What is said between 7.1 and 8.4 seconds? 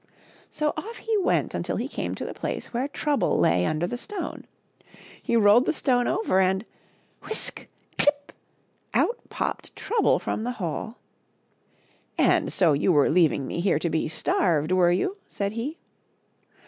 whisk! clip !^